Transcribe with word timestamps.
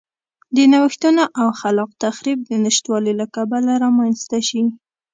د 0.55 0.57
نوښتونو 0.71 1.23
او 1.39 1.47
خلاق 1.59 1.89
تخریب 2.03 2.39
د 2.45 2.51
نشتوالي 2.65 3.13
له 3.19 3.25
کبله 3.35 3.71
رامنځته 3.83 4.39
شي. 4.47 4.61